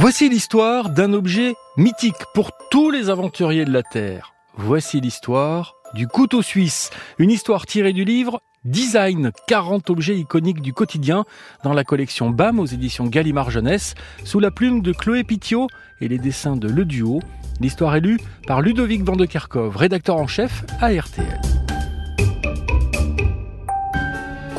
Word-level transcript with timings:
Voici 0.00 0.30
l'histoire 0.30 0.88
d'un 0.88 1.12
objet 1.12 1.56
mythique 1.76 2.24
pour 2.32 2.52
tous 2.70 2.90
les 2.90 3.10
aventuriers 3.10 3.66
de 3.66 3.70
la 3.70 3.82
Terre. 3.82 4.32
Voici 4.56 4.98
l'histoire 4.98 5.74
du 5.92 6.08
couteau 6.08 6.40
suisse, 6.40 6.88
une 7.18 7.30
histoire 7.30 7.66
tirée 7.66 7.92
du 7.92 8.06
livre 8.06 8.40
Design, 8.64 9.30
40 9.46 9.90
objets 9.90 10.16
iconiques 10.16 10.62
du 10.62 10.72
quotidien 10.72 11.26
dans 11.64 11.74
la 11.74 11.84
collection 11.84 12.30
BAM 12.30 12.60
aux 12.60 12.64
éditions 12.64 13.08
Gallimard 13.08 13.50
Jeunesse, 13.50 13.94
sous 14.24 14.40
la 14.40 14.50
plume 14.50 14.80
de 14.80 14.92
Chloé 14.92 15.22
Pitiot 15.22 15.66
et 16.00 16.08
les 16.08 16.18
dessins 16.18 16.56
de 16.56 16.68
Le 16.68 16.86
Duo. 16.86 17.20
L'histoire 17.60 17.94
est 17.94 18.00
lue 18.00 18.20
par 18.46 18.62
Ludovic 18.62 19.02
Van 19.02 19.16
de 19.16 19.26
Kerkhove, 19.26 19.76
rédacteur 19.76 20.16
en 20.16 20.26
chef 20.26 20.64
à 20.80 20.90
RTL. 20.90 21.49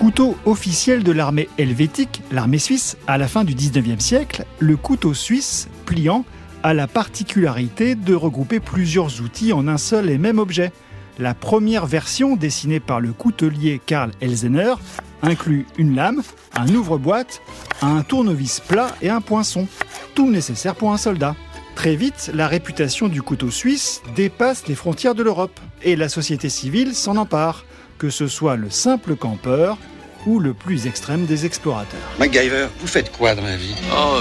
Couteau 0.02 0.36
officiel 0.46 1.04
de 1.04 1.12
l'armée 1.12 1.48
helvétique, 1.60 2.24
l'armée 2.32 2.58
suisse, 2.58 2.98
à 3.06 3.20
la 3.20 3.28
fin 3.28 3.44
du 3.44 3.54
19e 3.54 4.00
siècle, 4.00 4.46
le 4.58 4.76
couteau 4.76 5.14
suisse, 5.14 5.68
pliant, 5.86 6.26
a 6.64 6.74
la 6.74 6.88
particularité 6.88 7.94
de 7.94 8.16
regrouper 8.16 8.60
plusieurs 8.60 9.22
outils 9.22 9.54
en 9.54 9.68
un 9.68 9.78
seul 9.78 10.10
et 10.10 10.18
même 10.18 10.40
objet. 10.40 10.72
La 11.20 11.36
première 11.36 11.86
version, 11.86 12.36
dessinée 12.36 12.80
par 12.80 13.00
le 13.00 13.14
coutelier 13.14 13.80
Karl 13.86 14.10
Elsener, 14.22 14.74
inclut 15.22 15.68
une 15.78 15.96
lame, 15.96 16.24
un 16.56 16.68
ouvre-boîte, 16.70 17.44
un 17.84 18.02
tournevis 18.02 18.60
plat 18.60 18.96
et 19.04 19.10
un 19.12 19.22
poinçon. 19.22 19.68
Tout 20.16 20.32
nécessaire 20.32 20.74
pour 20.74 20.92
un 20.92 20.98
soldat. 20.98 21.36
Très 21.76 21.96
vite, 21.96 22.32
la 22.34 22.48
réputation 22.48 23.08
du 23.08 23.22
couteau 23.22 23.52
suisse 23.52 24.02
dépasse 24.16 24.68
les 24.68 24.74
frontières 24.74 25.14
de 25.14 25.22
l'Europe 25.22 25.60
et 25.84 25.96
la 25.96 26.10
société 26.10 26.50
civile 26.50 26.96
s'en 26.96 27.18
empare, 27.18 27.66
que 28.00 28.10
ce 28.10 28.26
soit 28.26 28.56
le 28.56 28.72
simple 28.72 29.16
campeur 29.16 29.78
ou 30.26 30.40
le 30.40 30.54
plus 30.54 30.88
extrême 30.88 31.26
des 31.26 31.46
explorateurs. 31.46 32.00
MacGyver, 32.20 32.68
vous 32.80 32.88
faites 32.88 33.12
quoi 33.12 33.36
dans 33.36 33.44
la 33.44 33.58
vie? 33.58 33.76
Oh, 33.94 34.20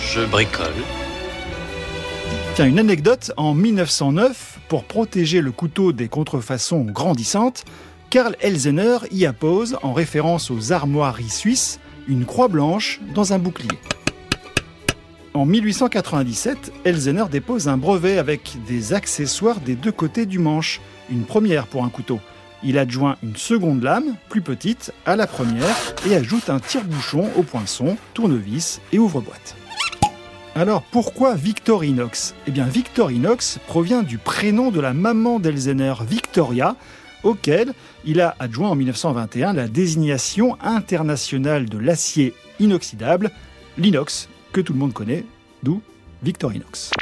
je 0.00 0.20
bricole. 0.20 0.72
Tiens, 2.54 2.66
une 2.66 2.78
anecdote, 2.78 3.32
en 3.36 3.54
1909, 3.54 4.60
pour 4.68 4.84
protéger 4.84 5.40
le 5.40 5.50
couteau 5.50 5.92
des 5.92 6.08
contrefaçons 6.08 6.82
grandissantes, 6.82 7.64
Karl 8.10 8.36
Elsener 8.40 8.98
y 9.10 9.26
appose, 9.26 9.76
en 9.82 9.92
référence 9.92 10.50
aux 10.52 10.72
armoiries 10.72 11.30
suisses, 11.30 11.80
une 12.06 12.24
croix 12.24 12.48
blanche 12.48 13.00
dans 13.14 13.32
un 13.32 13.40
bouclier. 13.40 13.78
En 15.34 15.46
1897, 15.46 16.72
Elsener 16.84 17.24
dépose 17.28 17.66
un 17.66 17.76
brevet 17.76 18.18
avec 18.18 18.56
des 18.68 18.92
accessoires 18.92 19.58
des 19.58 19.74
deux 19.74 19.90
côtés 19.90 20.26
du 20.26 20.38
manche, 20.38 20.80
une 21.10 21.24
première 21.24 21.66
pour 21.66 21.84
un 21.84 21.88
couteau. 21.88 22.20
Il 22.64 22.78
adjoint 22.78 23.16
une 23.22 23.36
seconde 23.36 23.82
lame, 23.82 24.16
plus 24.28 24.40
petite, 24.40 24.92
à 25.04 25.16
la 25.16 25.26
première 25.26 25.76
et 26.06 26.14
ajoute 26.14 26.48
un 26.48 26.60
tire-bouchon 26.60 27.28
au 27.36 27.42
poinçon, 27.42 27.96
tournevis 28.14 28.80
et 28.92 28.98
ouvre-boîte. 28.98 29.54
Alors 30.54 30.82
pourquoi 30.82 31.34
Victorinox? 31.34 32.34
Eh 32.46 32.50
bien 32.50 32.64
Victorinox 32.64 33.58
provient 33.66 34.02
du 34.02 34.18
prénom 34.18 34.70
de 34.70 34.80
la 34.80 34.94
maman 34.94 35.40
d'Elzener, 35.40 35.94
Victoria, 36.08 36.76
auquel 37.22 37.72
il 38.04 38.20
a 38.20 38.36
adjoint 38.38 38.70
en 38.70 38.74
1921 38.76 39.52
la 39.52 39.68
désignation 39.68 40.56
internationale 40.62 41.68
de 41.68 41.78
l'acier 41.78 42.34
inoxydable, 42.60 43.30
l'inox, 43.78 44.28
que 44.52 44.60
tout 44.60 44.72
le 44.72 44.78
monde 44.78 44.92
connaît, 44.92 45.24
d'où 45.62 45.82
Victorinox. 46.22 46.92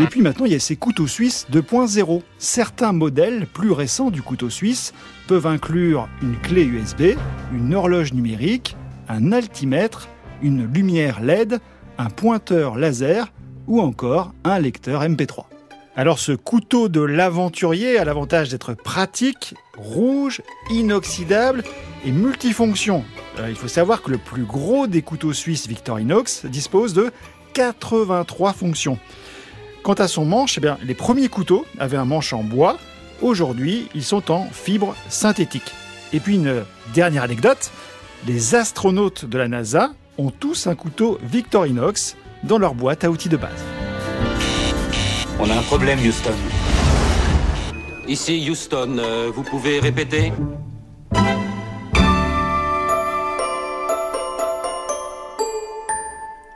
Et 0.00 0.06
puis 0.06 0.22
maintenant, 0.22 0.46
il 0.46 0.52
y 0.52 0.56
a 0.56 0.60
ces 0.60 0.76
couteaux 0.76 1.06
suisses 1.06 1.46
2.0. 1.52 2.22
Certains 2.38 2.92
modèles 2.92 3.46
plus 3.46 3.70
récents 3.70 4.10
du 4.10 4.22
couteau 4.22 4.48
suisse 4.48 4.94
peuvent 5.28 5.46
inclure 5.46 6.08
une 6.22 6.38
clé 6.38 6.64
USB, 6.64 7.18
une 7.52 7.74
horloge 7.74 8.14
numérique, 8.14 8.78
un 9.10 9.32
altimètre, 9.32 10.08
une 10.40 10.64
lumière 10.72 11.20
LED, 11.20 11.60
un 11.98 12.08
pointeur 12.08 12.76
laser 12.76 13.30
ou 13.66 13.82
encore 13.82 14.32
un 14.42 14.58
lecteur 14.58 15.02
MP3. 15.02 15.44
Alors 15.96 16.18
ce 16.18 16.32
couteau 16.32 16.88
de 16.88 17.02
l'aventurier 17.02 17.98
a 17.98 18.04
l'avantage 18.06 18.48
d'être 18.48 18.72
pratique, 18.72 19.54
rouge, 19.76 20.40
inoxydable 20.70 21.62
et 22.06 22.10
multifonction. 22.10 23.04
Euh, 23.38 23.50
il 23.50 23.56
faut 23.56 23.68
savoir 23.68 24.00
que 24.00 24.10
le 24.10 24.18
plus 24.18 24.44
gros 24.44 24.86
des 24.86 25.02
couteaux 25.02 25.34
suisses 25.34 25.68
Victorinox 25.68 26.46
dispose 26.46 26.94
de 26.94 27.12
83 27.52 28.54
fonctions. 28.54 28.98
Quant 29.82 29.94
à 29.94 30.08
son 30.08 30.26
manche, 30.26 30.58
eh 30.58 30.60
bien, 30.60 30.78
les 30.84 30.94
premiers 30.94 31.28
couteaux 31.28 31.64
avaient 31.78 31.96
un 31.96 32.04
manche 32.04 32.32
en 32.32 32.42
bois. 32.42 32.78
Aujourd'hui, 33.22 33.88
ils 33.94 34.04
sont 34.04 34.30
en 34.30 34.46
fibre 34.50 34.94
synthétique. 35.08 35.72
Et 36.12 36.20
puis 36.20 36.34
une 36.34 36.64
dernière 36.92 37.22
anecdote, 37.22 37.70
les 38.26 38.54
astronautes 38.54 39.24
de 39.24 39.38
la 39.38 39.48
NASA 39.48 39.92
ont 40.18 40.30
tous 40.30 40.66
un 40.66 40.74
couteau 40.74 41.18
Victorinox 41.22 42.16
dans 42.44 42.58
leur 42.58 42.74
boîte 42.74 43.04
à 43.04 43.10
outils 43.10 43.28
de 43.30 43.36
base. 43.36 43.64
On 45.38 45.48
a 45.48 45.54
un 45.54 45.62
problème, 45.62 45.98
Houston. 46.06 46.34
Ici, 48.06 48.46
Houston, 48.50 48.98
euh, 48.98 49.30
vous 49.34 49.42
pouvez 49.42 49.80
répéter? 49.80 50.32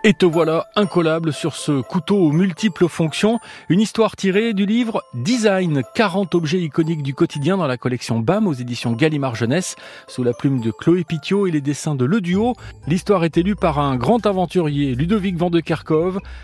Et 0.06 0.12
te 0.12 0.26
voilà 0.26 0.66
incollable 0.76 1.32
sur 1.32 1.56
ce 1.56 1.80
couteau 1.80 2.18
aux 2.18 2.30
multiples 2.30 2.88
fonctions, 2.88 3.40
une 3.70 3.80
histoire 3.80 4.16
tirée 4.16 4.52
du 4.52 4.66
livre 4.66 5.02
Design, 5.14 5.82
40 5.94 6.34
objets 6.34 6.60
iconiques 6.60 7.02
du 7.02 7.14
quotidien 7.14 7.56
dans 7.56 7.66
la 7.66 7.78
collection 7.78 8.18
BAM 8.18 8.46
aux 8.46 8.52
éditions 8.52 8.92
Gallimard 8.92 9.34
Jeunesse, 9.34 9.76
sous 10.06 10.22
la 10.22 10.34
plume 10.34 10.60
de 10.60 10.70
Chloé 10.70 11.04
Pitiot 11.04 11.46
et 11.46 11.50
les 11.50 11.62
dessins 11.62 11.94
de 11.94 12.04
Le 12.04 12.20
Duo. 12.20 12.52
L'histoire 12.86 13.24
est 13.24 13.38
élue 13.38 13.56
par 13.56 13.78
un 13.78 13.96
grand 13.96 14.26
aventurier, 14.26 14.94
Ludovic 14.94 15.38
Van 15.38 15.50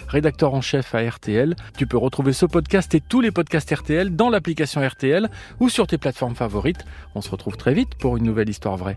rédacteur 0.09 0.55
en 0.55 0.63
chef 0.63 0.95
à 0.95 1.07
RTL. 1.07 1.55
Tu 1.77 1.87
peux 1.87 1.99
retrouver 1.99 2.33
ce 2.33 2.47
podcast 2.47 2.95
et 2.95 3.03
tous 3.03 3.21
les 3.21 3.31
podcasts 3.31 3.71
RTL 3.71 4.17
dans 4.17 4.31
l'application 4.31 4.81
RTL 4.81 5.29
ou 5.61 5.69
sur 5.69 5.87
tes 5.87 5.99
plateformes 5.99 6.35
favorites. 6.35 6.87
On 7.15 7.21
se 7.21 7.31
retrouve 7.31 7.59
très 7.59 7.75
vite 7.75 7.95
pour 7.97 8.17
une 8.17 8.25
nouvelle 8.25 8.49
histoire 8.49 8.79
vraie. 8.79 8.97